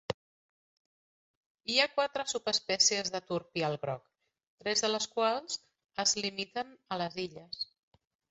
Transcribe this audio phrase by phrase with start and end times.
[1.73, 4.03] Hi ha quatre subespècies de turpial groc,
[4.63, 5.59] tres de les quals
[6.05, 7.63] es limiten a les illes.